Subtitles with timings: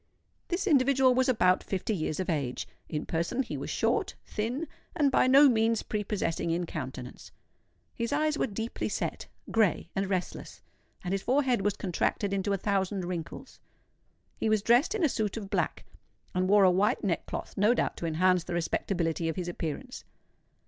[0.47, 2.67] This individual was about fifty years of age.
[2.89, 7.31] In person he was short, thin, and by no means prepossessing in countenance.
[7.93, 10.63] His eyes were deeply set, grey, and restless;
[11.03, 13.59] and his forehead was contracted into a thousand wrinkles.
[14.39, 15.85] He was dressed in a suit of black,
[16.33, 20.03] and wore a white neckcloth—no doubt to enhance the respectability of his appearance.